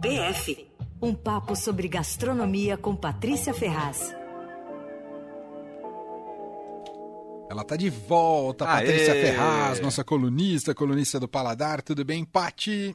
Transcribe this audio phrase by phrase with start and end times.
[0.00, 0.70] PF
[1.02, 4.14] um papo sobre gastronomia com Patrícia Ferraz.
[7.50, 8.86] Ela tá de volta, Aê!
[8.86, 11.82] Patrícia Ferraz, nossa colunista, colunista do Paladar.
[11.82, 12.94] Tudo bem, Pati?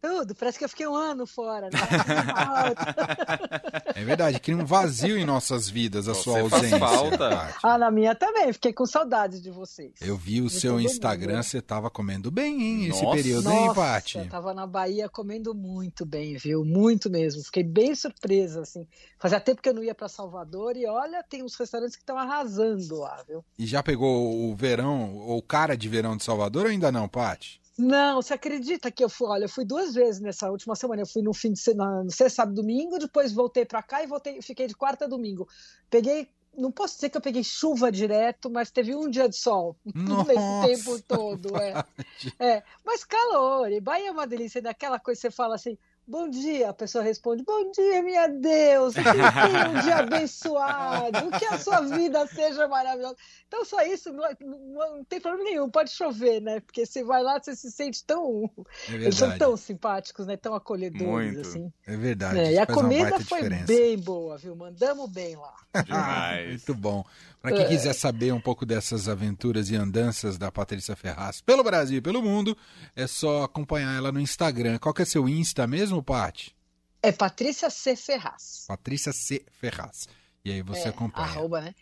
[0.00, 1.78] Tudo, parece que eu fiquei um ano fora, né?
[3.94, 6.78] É verdade, cria um vazio em nossas vidas a sua Você faz ausência.
[6.78, 7.30] falta.
[7.30, 7.58] Pati.
[7.62, 9.92] ah, na minha também, fiquei com saudades de vocês.
[10.00, 11.42] Eu vi o De seu Instagram, mundo.
[11.44, 13.16] você tava comendo bem, hein, esse Nossa.
[13.16, 14.18] período, hein, Nossa, Pati?
[14.18, 16.64] eu tava na Bahia comendo muito bem, viu?
[16.64, 17.42] Muito mesmo.
[17.44, 18.86] Fiquei bem surpresa, assim.
[19.18, 22.16] Fazia tempo que eu não ia para Salvador e olha, tem uns restaurantes que estão
[22.16, 23.44] arrasando lá, viu?
[23.58, 27.60] E já pegou o verão, ou cara de verão de Salvador ou ainda não, Pati?
[27.80, 29.26] Não, você acredita que eu fui?
[29.28, 31.02] Olha, eu fui duas vezes nessa última semana.
[31.02, 34.06] Eu fui no fim de semana, no sexta, sábado, domingo, depois voltei para cá e
[34.06, 35.48] voltei, fiquei de quarta a domingo.
[35.88, 39.76] Peguei, não posso dizer que eu peguei chuva direto, mas teve um dia de sol
[39.94, 41.56] Nossa, nesse tempo todo.
[41.56, 41.74] É.
[42.38, 45.78] É, mas calor, e Bahia é uma delícia, daquela coisa que você fala assim.
[46.10, 51.56] Bom dia, a pessoa responde: Bom dia, minha Deus, que um dia abençoado, que a
[51.56, 53.14] sua vida seja maravilhosa.
[53.46, 56.58] Então, só isso, não, não- não tem problema nenhum, pode chover, né?
[56.60, 58.50] Porque você vai lá, você se sente tão.
[58.88, 60.36] É Eles são tão simpáticos, né?
[60.36, 61.40] Tão acolhedores, Muito.
[61.48, 61.72] assim.
[61.86, 62.38] é verdade.
[62.40, 63.66] É, e a comida foi diferença.
[63.66, 64.56] bem boa, viu?
[64.56, 65.54] Mandamos bem lá.
[65.84, 66.48] Demais.
[66.48, 67.04] Muito bom.
[67.40, 71.96] Para quem quiser saber um pouco dessas aventuras e andanças da Patrícia Ferraz pelo Brasil
[71.96, 72.54] e pelo mundo,
[72.94, 74.78] é só acompanhar ela no Instagram.
[74.78, 76.54] Qual que é seu Insta mesmo, Pati?
[77.02, 77.96] É Patrícia C.
[77.96, 78.64] Ferraz.
[78.68, 79.44] Patrícia C.
[79.52, 80.08] Ferraz.
[80.44, 81.26] E aí você É, acompanha.
[81.26, 81.74] Arroba, né?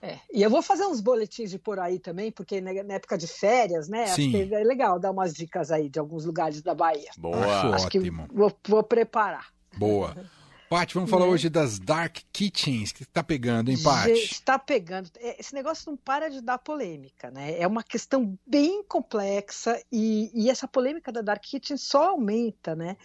[0.00, 0.18] É.
[0.32, 3.88] E eu vou fazer uns boletins de por aí também, porque na época de férias,
[3.88, 4.04] né?
[4.04, 4.30] Acho Sim.
[4.30, 7.10] que é legal dar umas dicas aí de alguns lugares da Bahia.
[7.16, 7.36] Boa.
[7.36, 8.28] Acho Acho que Ótimo.
[8.30, 9.48] vou, vou preparar.
[9.76, 10.14] Boa.
[10.74, 11.30] Pati, vamos falar Né?
[11.30, 12.90] hoje das Dark Kitchens.
[12.90, 14.10] O que tá pegando, hein, Pati?
[14.10, 15.08] está pegando.
[15.20, 17.56] É, Esse negócio não para de dar polêmica, né?
[17.60, 22.96] É uma questão bem complexa e, e essa polêmica da Dark Kitchen só aumenta, né?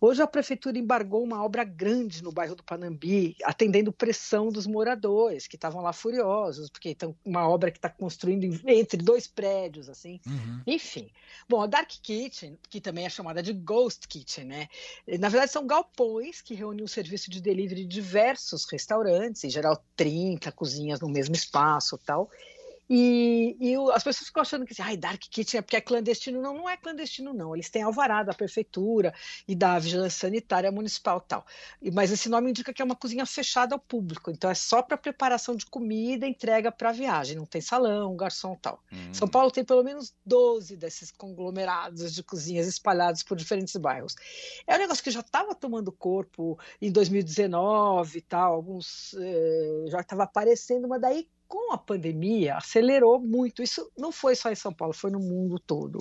[0.00, 5.46] Hoje a prefeitura embargou uma obra grande no bairro do Panambi, atendendo pressão dos moradores
[5.46, 10.18] que estavam lá furiosos, porque então uma obra que está construindo entre dois prédios, assim.
[10.26, 10.62] Uhum.
[10.66, 11.10] Enfim.
[11.46, 14.68] Bom, a Dark Kitchen, que também é chamada de Ghost Kitchen, né?
[15.20, 19.82] Na verdade, são galpões que reúnem um serviço de delivery de diversos restaurantes, em geral
[19.96, 22.30] 30 cozinhas no mesmo espaço tal.
[22.90, 25.80] E, e o- as pessoas ficam achando que assim, Ai, Dark Kitchen é porque é
[25.80, 26.40] clandestino.
[26.40, 27.54] Não, não é clandestino, não.
[27.54, 29.12] Eles têm alvará da prefeitura
[29.46, 31.46] e da vigilância sanitária municipal e tal.
[31.82, 34.30] E- Mas esse nome indica que é uma cozinha fechada ao público.
[34.30, 37.36] Então é só para preparação de comida e entrega para viagem.
[37.36, 38.82] Não tem salão, garçom e tal.
[38.92, 39.12] Hum.
[39.12, 44.14] São Paulo tem pelo menos 12 desses conglomerados de cozinhas espalhados por diferentes bairros.
[44.66, 50.00] É um negócio que já estava tomando corpo em 2019 e tal, alguns eh, já
[50.00, 53.62] estava aparecendo, mas daí com a pandemia acelerou muito.
[53.62, 55.98] Isso não foi só em São Paulo, foi no mundo todo.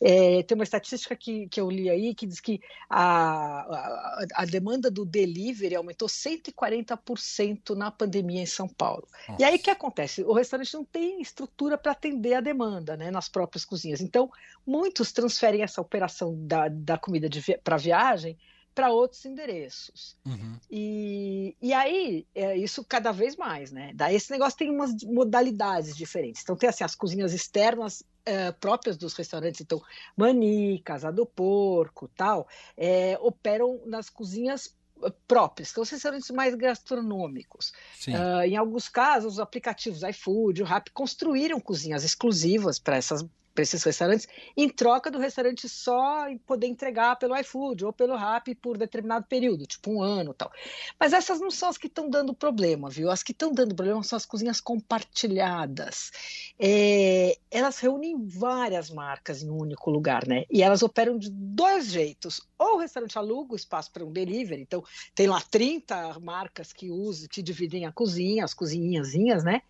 [0.00, 4.44] É, tem uma estatística que, que eu li aí que diz que a, a, a
[4.46, 9.06] demanda do delivery aumentou 140% na pandemia em São Paulo.
[9.38, 10.24] E aí o que acontece?
[10.24, 14.00] O restaurante não tem estrutura para atender a demanda né, nas próprias cozinhas.
[14.00, 14.30] Então,
[14.66, 17.28] muitos transferem essa operação da, da comida
[17.62, 18.38] para viagem
[18.80, 20.16] para outros endereços.
[20.24, 20.56] Uhum.
[20.70, 23.92] E, e aí, é, isso cada vez mais, né?
[23.94, 26.42] Daí esse negócio tem umas modalidades diferentes.
[26.42, 29.82] Então, tem assim, as cozinhas externas eh, próprias dos restaurantes, então,
[30.16, 36.30] Mani, Casa do Porco tal, eh, operam nas cozinhas eh, próprias, que são os restaurantes
[36.30, 37.74] mais gastronômicos.
[38.08, 43.22] Ah, em alguns casos, os aplicativos iFood, o Rap construíram cozinhas exclusivas para essas
[43.60, 44.26] para esses restaurantes,
[44.56, 49.66] em troca do restaurante só poder entregar pelo iFood ou pelo Rap por determinado período,
[49.66, 50.50] tipo um ano tal.
[50.98, 53.10] Mas essas não são as que estão dando problema, viu?
[53.10, 56.10] As que estão dando problema são as cozinhas compartilhadas.
[56.58, 60.44] É, elas reúnem várias marcas em um único lugar, né?
[60.50, 62.40] E elas operam de dois jeitos.
[62.58, 64.82] Ou o restaurante aluga o espaço para um delivery, então
[65.14, 69.62] tem lá 30 marcas que usam, que dividem a cozinha, as cozinhazinhas, né?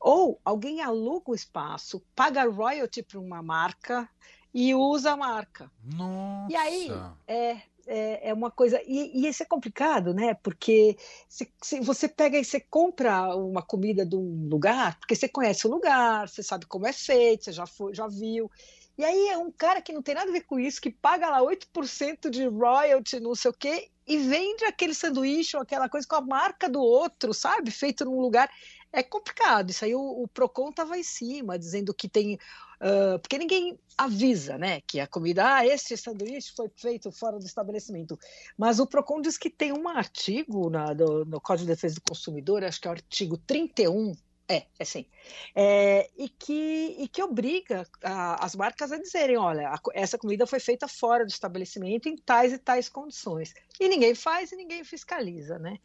[0.00, 4.08] Ou alguém aluga o espaço, paga royalty para uma marca
[4.52, 5.70] e usa a marca.
[5.82, 6.52] Nossa.
[6.52, 6.90] E aí,
[7.26, 8.80] é, é, é uma coisa.
[8.86, 10.34] E, e isso é complicado, né?
[10.34, 10.96] Porque
[11.28, 15.66] se, se você pega e você compra uma comida de um lugar, porque você conhece
[15.66, 18.50] o lugar, você sabe como é feito, você já, foi, já viu.
[18.96, 21.28] E aí é um cara que não tem nada a ver com isso, que paga
[21.28, 26.06] lá 8% de royalty, não sei o quê, e vende aquele sanduíche ou aquela coisa
[26.06, 27.72] com a marca do outro, sabe?
[27.72, 28.48] Feito num lugar.
[28.94, 29.70] É complicado.
[29.70, 32.38] Isso aí o, o Procon estava em cima, dizendo que tem.
[32.80, 34.80] Uh, porque ninguém avisa, né?
[34.82, 38.16] Que a comida, ah, este sanduíche foi feito fora do estabelecimento.
[38.56, 42.02] Mas o Procon diz que tem um artigo na, do, no Código de Defesa do
[42.02, 44.12] Consumidor, acho que é o artigo 31,
[44.46, 45.06] É, é sim.
[45.54, 50.46] É, e, que, e que obriga a, as marcas a dizerem: olha, a, essa comida
[50.46, 53.54] foi feita fora do estabelecimento em tais e tais condições.
[53.80, 55.78] E ninguém faz e ninguém fiscaliza, né?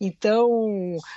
[0.00, 0.48] Então,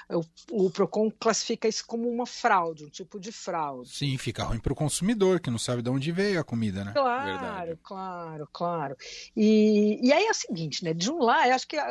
[0.10, 0.22] o,
[0.52, 3.90] o PROCON classifica isso como uma fraude, um tipo de fraude.
[3.90, 6.94] Sim, fica ruim para o consumidor, que não sabe de onde veio a comida, né?
[6.94, 7.80] Claro, Verdade.
[7.84, 8.98] claro, claro.
[9.36, 10.94] E, e aí é o seguinte, né?
[10.94, 11.90] De um lado, eu acho que a,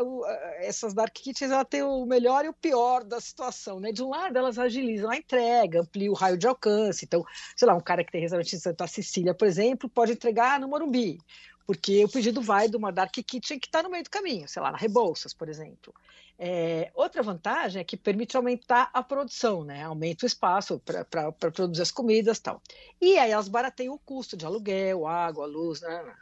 [0.59, 3.93] essas dark kitchens ela tem o melhor e o pior da situação, né?
[3.93, 7.05] De um lado, elas agilizam a entrega, ampliam o raio de alcance.
[7.05, 7.25] Então,
[7.57, 10.69] sei lá, um cara que tem restaurante em Santa Cecília, por exemplo, pode entregar no
[10.69, 11.19] Morumbi
[11.67, 14.63] porque o pedido vai de uma dark kitchen que está no meio do caminho, sei
[14.63, 15.93] lá, na Rebouças, por exemplo.
[16.39, 19.83] É, outra vantagem é que permite aumentar a produção, né?
[19.83, 22.63] Aumenta o espaço para produzir as comidas tal.
[23.01, 26.15] E aí elas barateiam o custo de aluguel, água, luz, né?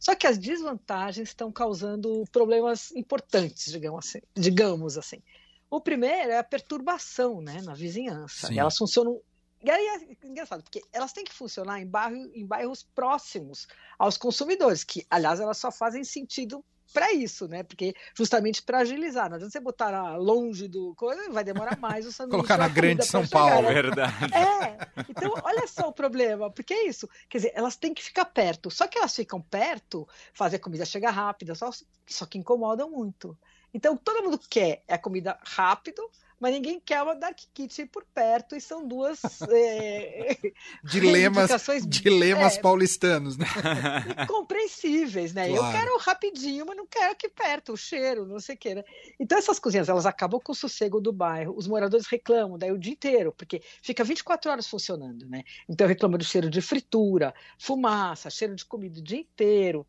[0.00, 4.20] Só que as desvantagens estão causando problemas importantes, digamos assim.
[4.34, 5.22] Digamos assim.
[5.70, 8.48] O primeiro é a perturbação né, na vizinhança.
[8.48, 8.58] Sim.
[8.58, 9.20] Elas funcionam
[9.60, 13.66] e aí é engraçado, porque elas têm que funcionar em, bairro, em bairros próximos
[13.98, 17.62] aos consumidores, que, aliás, elas só fazem sentido para isso, né?
[17.62, 19.28] Porque justamente para agilizar.
[19.28, 22.36] Não adianta você botar longe do coisa, vai demorar mais o sanduíche.
[22.36, 23.74] Colocar na grande São Paulo, né?
[23.74, 24.34] verdade.
[24.34, 24.78] É.
[25.08, 27.08] Então, olha só o problema, porque é isso.
[27.28, 28.70] Quer dizer, elas têm que ficar perto.
[28.70, 31.70] Só que elas ficam perto, fazer a comida chegar rápida, só,
[32.06, 33.36] só que incomodam muito.
[33.72, 36.02] Então, todo mundo quer a comida rápido,
[36.40, 39.20] mas ninguém quer uma Dark Kitchen por perto, e são duas
[39.50, 40.36] é,
[40.84, 41.50] dilemas,
[41.86, 43.46] dilemas é, paulistanos, né?
[44.28, 45.48] Compreensíveis, né?
[45.48, 45.66] Claro.
[45.66, 48.84] Eu quero rapidinho, mas não quero aqui perto, o cheiro, não sei o que, né?
[49.18, 52.78] Então essas cozinhas, elas acabam com o sossego do bairro, os moradores reclamam daí o
[52.78, 55.42] dia inteiro, porque fica 24 horas funcionando, né?
[55.68, 59.84] Então reclama do cheiro de fritura, fumaça, cheiro de comida o dia inteiro,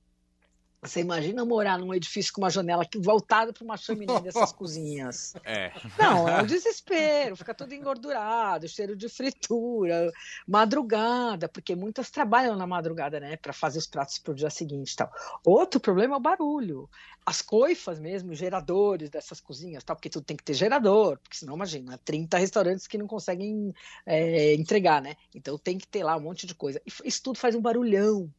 [0.81, 5.33] você imagina morar num edifício com uma janela voltada para uma chaminé dessas cozinhas?
[5.43, 5.71] É.
[5.97, 10.09] Não, é um desespero, fica tudo engordurado, cheiro de fritura,
[10.47, 14.95] madrugada, porque muitas trabalham na madrugada, né, para fazer os pratos para o dia seguinte,
[14.95, 15.11] tal.
[15.45, 16.89] Outro problema é o barulho.
[17.25, 21.55] As coifas mesmo, geradores dessas cozinhas, tal, porque tudo tem que ter gerador, porque senão
[21.55, 23.73] imagina, 30 restaurantes que não conseguem
[24.05, 25.15] é, entregar, né?
[25.35, 26.81] Então tem que ter lá um monte de coisa.
[27.03, 28.31] Isso tudo faz um barulhão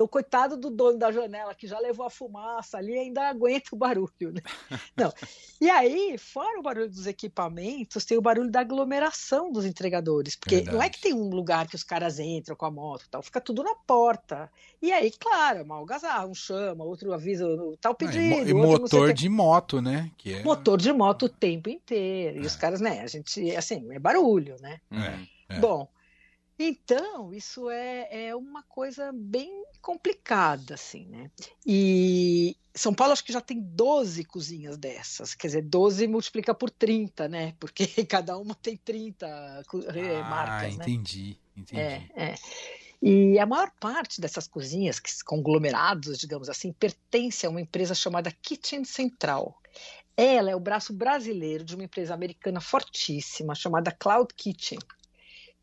[0.00, 3.76] então, coitado do dono da janela, que já levou a fumaça ali, ainda aguenta o
[3.76, 4.32] barulho.
[4.32, 4.40] Né?
[4.96, 5.12] Não.
[5.60, 10.36] E aí, fora o barulho dos equipamentos, tem o barulho da aglomeração dos entregadores.
[10.36, 10.74] Porque Verdade.
[10.74, 13.42] não é que tem um lugar que os caras entram com a moto tal, fica
[13.42, 14.50] tudo na porta.
[14.80, 17.46] E aí, claro, é uma algazarra, um chama, outro avisa
[17.78, 18.48] tal pedido.
[18.48, 20.10] e motor de moto, né?
[20.16, 20.42] Que é...
[20.42, 22.38] Motor de moto o tempo inteiro.
[22.38, 22.46] E é.
[22.46, 24.80] os caras, né, a gente, assim, é barulho, né?
[24.90, 25.56] É.
[25.56, 25.58] é.
[25.58, 25.86] Bom,
[26.62, 31.30] então, isso é, é uma coisa bem complicada, assim, né?
[31.66, 36.68] E São Paulo acho que já tem 12 cozinhas dessas, quer dizer, 12 multiplica por
[36.68, 37.54] 30, né?
[37.58, 40.84] Porque cada uma tem 30 ah, marcas, né?
[40.84, 41.80] entendi, entendi.
[41.80, 42.34] É, é.
[43.02, 48.30] E a maior parte dessas cozinhas, que conglomerados, digamos assim, pertence a uma empresa chamada
[48.30, 49.58] Kitchen Central.
[50.14, 54.78] Ela é o braço brasileiro de uma empresa americana fortíssima chamada Cloud Kitchen,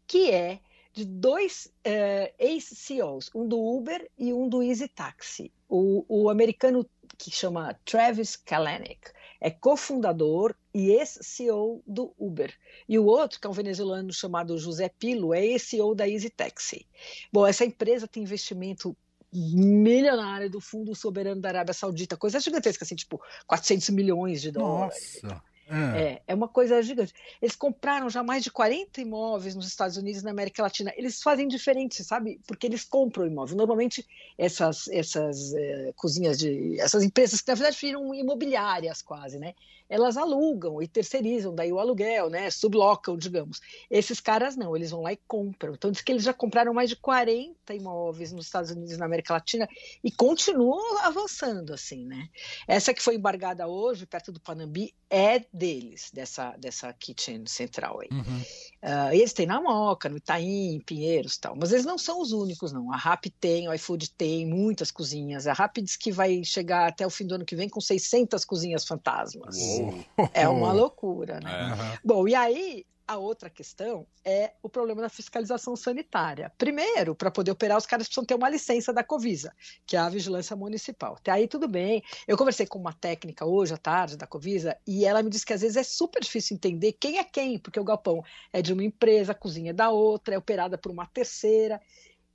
[0.07, 0.59] que é
[0.97, 5.51] de dois uh, ex-CEOs, um do Uber e um do Easy Taxi.
[5.69, 6.89] O, o americano
[7.19, 12.51] que chama Travis Kalanick é cofundador e ex-CEO do Uber.
[12.89, 16.87] E o outro, que é um venezuelano chamado José Pilo, é ex-CEO da Easy Taxi.
[17.31, 18.97] Bom, essa empresa tem investimento
[19.31, 25.19] milionário do Fundo Soberano da Arábia Saudita, coisa gigantesca, assim, tipo 400 milhões de dólares.
[25.21, 25.43] Nossa!
[25.69, 26.01] É.
[26.01, 26.21] é.
[26.27, 27.13] é, uma coisa gigante.
[27.41, 30.93] Eles compraram já mais de 40 imóveis nos Estados Unidos e na América Latina.
[30.95, 32.39] Eles fazem diferente, sabe?
[32.47, 33.57] Porque eles compram imóvel.
[33.57, 34.05] Normalmente,
[34.37, 36.79] essas, essas é, cozinhas de.
[36.79, 39.53] essas empresas que, na verdade, viram imobiliárias quase, né?
[39.89, 42.49] elas alugam e terceirizam daí o aluguel, né?
[42.49, 43.61] Sublocam, digamos.
[43.89, 45.73] Esses caras não, eles vão lá e compram.
[45.73, 49.05] Então diz que eles já compraram mais de 40 imóveis nos Estados Unidos e na
[49.05, 49.67] América Latina
[50.03, 52.29] e continuam avançando assim, né?
[52.67, 58.09] Essa que foi embargada hoje, perto do Panambi, é deles, dessa, dessa kitchen central aí.
[58.11, 58.41] Uhum.
[58.83, 62.21] Uh, eles têm na Moca, no Itaim, em Pinheiros e tal, mas eles não são
[62.21, 62.93] os únicos, não.
[62.93, 65.47] A RAP tem, o iFood tem, muitas cozinhas.
[65.47, 68.45] A RAP diz que vai chegar até o fim do ano que vem com 600
[68.45, 69.57] cozinhas fantasmas.
[69.57, 70.05] Uou.
[70.33, 71.95] É uma loucura, né?
[71.95, 71.99] É.
[72.03, 76.51] Bom, e aí a outra questão é o problema da fiscalização sanitária.
[76.57, 79.53] Primeiro, para poder operar, os caras precisam ter uma licença da Covisa,
[79.85, 81.15] que é a vigilância municipal.
[81.15, 82.03] Até aí tudo bem.
[82.27, 85.53] Eu conversei com uma técnica hoje à tarde da Covisa e ela me disse que
[85.53, 88.21] às vezes é super difícil entender quem é quem, porque o galpão
[88.51, 91.79] é de uma empresa, a cozinha é da outra, é operada por uma terceira.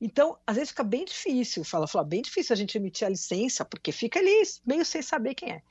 [0.05, 3.65] Então, às vezes fica bem difícil, fala, fala, bem difícil a gente emitir a licença,
[3.65, 5.63] porque fica ali meio sem saber quem é.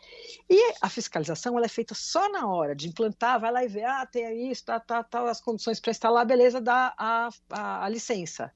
[0.50, 3.84] E a fiscalização ela é feita só na hora de implantar, vai lá e vê,
[3.84, 7.90] ah, tem isso, tá, tá, tá, as condições para instalar, beleza, dá a, a, a
[7.90, 8.54] licença.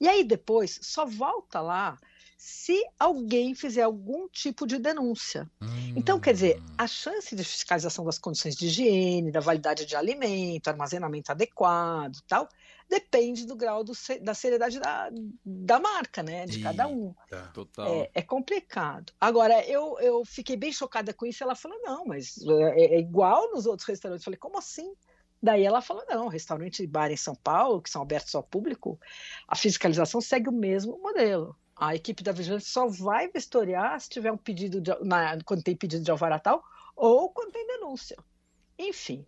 [0.00, 1.98] E aí depois só volta lá
[2.36, 5.50] se alguém fizer algum tipo de denúncia.
[5.60, 5.94] Hum.
[5.96, 10.68] Então, quer dizer, a chance de fiscalização das condições de higiene, da validade de alimento,
[10.68, 12.48] armazenamento adequado tal,
[12.88, 15.10] depende do grau do, da seriedade da,
[15.44, 16.44] da marca, né?
[16.44, 17.14] De Eita, cada um.
[17.54, 17.86] Total.
[17.86, 19.12] É, é, complicado.
[19.20, 21.42] Agora, eu, eu fiquei bem chocada com isso.
[21.42, 24.22] Ela falou: não, mas é, é igual nos outros restaurantes.
[24.22, 24.94] Eu falei: como assim?
[25.42, 28.98] Daí ela falou: não, restaurante e bar em São Paulo, que são abertos ao público,
[29.48, 31.56] a fiscalização segue o mesmo modelo.
[31.76, 35.76] A equipe da vigilância só vai vistoriar se tiver um pedido de, na, quando tem
[35.76, 36.64] pedido de alvará tal,
[36.94, 38.16] ou quando tem denúncia.
[38.78, 39.24] Enfim.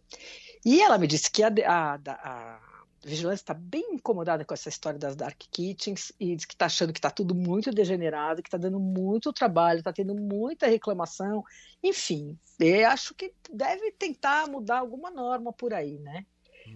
[0.65, 2.61] E ela me disse que a, a, a
[3.05, 6.93] Vigilância está bem incomodada com essa história das dark kitchens e diz que está achando
[6.93, 11.45] que está tudo muito degenerado, que está dando muito trabalho, está tendo muita reclamação.
[11.83, 16.27] Enfim, eu acho que deve tentar mudar alguma norma por aí, né?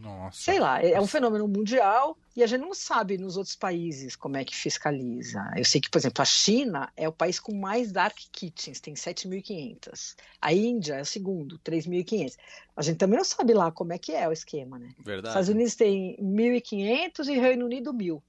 [0.00, 0.40] Nossa.
[0.40, 4.37] Sei lá, é um fenômeno mundial e a gente não sabe nos outros países como
[4.37, 5.40] é que fiscaliza.
[5.56, 8.94] Eu sei que, por exemplo, a China é o país com mais dark kitchens, tem
[8.94, 10.16] 7.500.
[10.40, 12.37] A Índia é o segundo, 3.500.
[12.76, 14.94] A gente também não sabe lá como é que é o esquema, né?
[14.99, 15.28] Verdade.
[15.28, 18.22] Estados Unidos tem 1.500 e Reino Unido 1.000.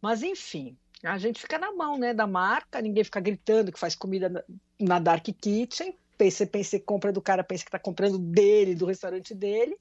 [0.00, 3.94] Mas, enfim, a gente fica na mão né, da marca, ninguém fica gritando que faz
[3.94, 4.44] comida
[4.78, 5.94] na dark kitchen.
[6.18, 9.76] Você pensa, compra do cara, pensa que está comprando dele, do restaurante dele.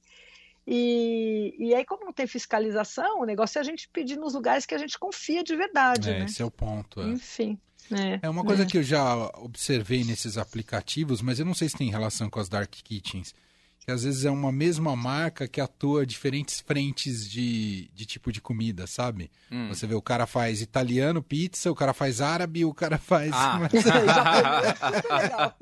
[0.65, 4.65] E, e aí, como não tem fiscalização, o negócio é a gente pedir nos lugares
[4.65, 6.09] que a gente confia de verdade.
[6.09, 6.25] É, né?
[6.25, 7.01] Esse é o ponto.
[7.01, 7.07] É.
[7.07, 7.59] Enfim.
[7.91, 8.65] É, é uma coisa é.
[8.65, 12.47] que eu já observei nesses aplicativos, mas eu não sei se tem relação com as
[12.47, 13.33] dark kitchens.
[13.79, 18.39] Que às vezes é uma mesma marca que atua diferentes frentes de, de tipo de
[18.39, 19.31] comida, sabe?
[19.51, 19.69] Hum.
[19.69, 23.31] Você vê o cara faz italiano, pizza, o cara faz árabe, o cara faz.
[23.33, 23.59] Ah.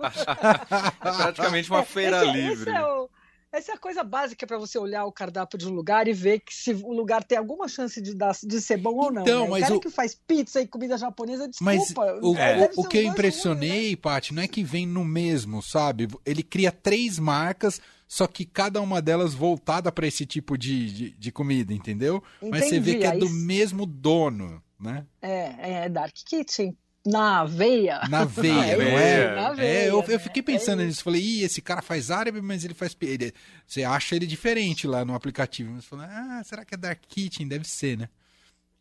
[1.02, 2.70] é praticamente uma feira esse, livre.
[2.70, 3.10] Esse é o
[3.52, 6.40] essa é a coisa básica para você olhar o cardápio de um lugar e ver
[6.40, 9.24] que se o lugar tem alguma chance de, dar, de ser bom ou não.
[9.24, 9.50] Então, né?
[9.50, 9.80] mas o cara o...
[9.80, 11.74] que faz pizza e comida japonesa, desculpa.
[11.74, 12.72] Mas o, é.
[12.76, 13.96] o, o que eu impressionei, né?
[13.96, 16.08] Paty, não é que vem no mesmo, sabe?
[16.26, 21.12] Ele cria três marcas, só que cada uma delas voltada para esse tipo de, de,
[21.12, 22.24] de, comida, entendeu?
[22.38, 22.52] Entendi.
[22.52, 25.06] Mas você vê que é do mesmo dono, né?
[25.22, 28.02] É, é Dark Kitchen na veia.
[28.10, 29.36] Na veia, não é?
[29.36, 31.04] Na veia, é, eu, eu fiquei pensando é nisso.
[31.04, 32.96] Falei, ih, esse cara faz árabe, mas ele faz.
[33.02, 33.34] Ele,
[33.66, 35.72] você acha ele diferente lá no aplicativo.
[35.72, 37.48] Mas falei, ah, será que é Dark Kitchen?
[37.48, 38.10] Deve ser, né?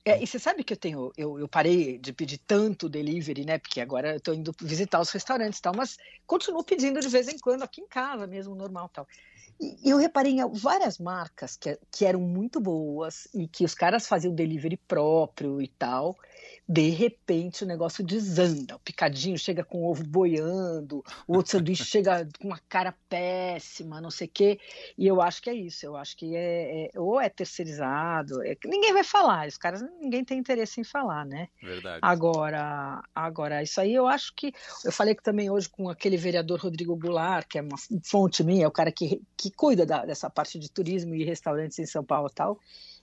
[0.04, 3.58] É, e você sabe que eu tenho, eu, eu, parei de pedir tanto delivery, né?
[3.58, 7.28] Porque agora eu tô indo visitar os restaurantes e tal, mas continuo pedindo de vez
[7.28, 9.06] em quando aqui em casa mesmo, normal tal.
[9.60, 14.06] E eu reparei em várias marcas que, que eram muito boas e que os caras
[14.06, 16.16] faziam delivery próprio e tal.
[16.68, 18.76] De repente o negócio desanda.
[18.76, 24.00] O picadinho chega com o ovo boiando, o outro sanduíche chega com uma cara péssima,
[24.00, 24.60] não sei o quê.
[24.96, 25.86] E eu acho que é isso.
[25.86, 28.42] Eu acho que é, é ou é terceirizado.
[28.42, 29.48] É, ninguém vai falar.
[29.48, 31.48] Os caras, ninguém tem interesse em falar, né?
[31.62, 32.00] Verdade.
[32.02, 34.52] Agora, agora, isso aí eu acho que.
[34.84, 38.64] Eu falei que também hoje com aquele vereador Rodrigo Goulart, que é uma fonte minha,
[38.64, 42.04] é o cara que, que cuida da, dessa parte de turismo e restaurantes em São
[42.04, 42.60] Paulo e tal.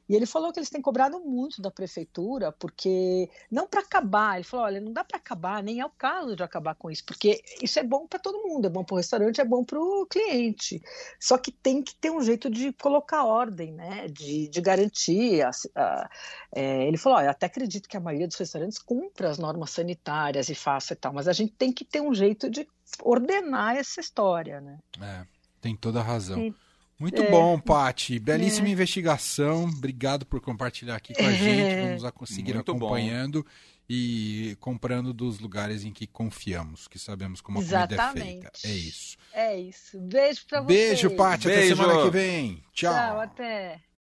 [0.07, 4.43] E ele falou que eles têm cobrado muito da prefeitura, porque não para acabar, ele
[4.43, 7.41] falou, olha, não dá para acabar, nem é o caso de acabar com isso, porque
[7.61, 10.05] isso é bom para todo mundo, é bom para o restaurante, é bom para o
[10.05, 10.81] cliente.
[11.19, 15.41] Só que tem que ter um jeito de colocar ordem, né, de, de garantir.
[15.41, 16.09] A, a,
[16.53, 20.49] é, ele falou, olha, até acredito que a maioria dos restaurantes cumpra as normas sanitárias
[20.49, 22.67] e faça e tal, mas a gente tem que ter um jeito de
[23.01, 24.77] ordenar essa história, né?
[25.01, 25.25] É.
[25.59, 26.37] Tem toda a razão.
[26.37, 26.53] Sim.
[26.99, 28.19] Muito é, bom, Pati.
[28.19, 28.71] Belíssima é.
[28.71, 29.65] investigação.
[29.65, 31.87] Obrigado por compartilhar aqui com a gente.
[31.87, 33.49] Vamos a conseguir Muito acompanhando bom.
[33.89, 38.13] e comprando dos lugares em que confiamos, que sabemos como a Exatamente.
[38.13, 38.51] comida é feita.
[38.63, 39.17] É isso.
[39.33, 39.99] É isso.
[39.99, 40.67] Beijo pra você.
[40.67, 41.47] Beijo, Pati.
[41.51, 42.63] Até semana que vem.
[42.71, 42.93] Tchau.
[42.93, 43.81] Tchau, até.